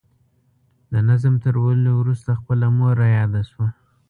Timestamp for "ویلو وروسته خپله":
1.63-2.67